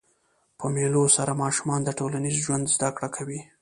[0.59, 3.41] په مېلو سره ماشومان د ټولنیز چلند زده کړه کوي.